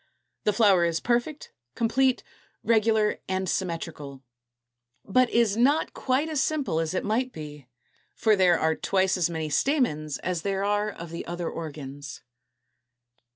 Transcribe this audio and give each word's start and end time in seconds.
The 0.45 0.53
flower 0.53 0.83
is 0.83 0.99
perfect, 0.99 1.51
complete, 1.75 2.23
regular, 2.63 3.19
and 3.29 3.47
symmetrical, 3.47 4.23
but 5.05 5.29
is 5.29 5.55
not 5.55 5.93
quite 5.93 6.27
as 6.27 6.41
simple 6.41 6.79
as 6.79 6.95
it 6.95 7.05
might 7.05 7.31
be; 7.31 7.67
for 8.15 8.35
there 8.35 8.57
are 8.59 8.73
twice 8.75 9.15
as 9.15 9.29
many 9.29 9.51
stamens 9.51 10.17
as 10.17 10.41
there 10.41 10.63
are 10.63 10.89
of 10.89 11.11
the 11.11 11.23
other 11.27 11.47
organs. 11.51 12.23